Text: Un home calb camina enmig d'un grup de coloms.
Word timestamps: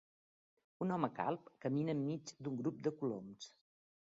Un 0.85 0.93
home 0.95 1.09
calb 1.19 1.51
camina 1.67 1.95
enmig 1.99 2.35
d'un 2.47 2.59
grup 2.63 2.81
de 2.89 2.95
coloms. 3.05 3.53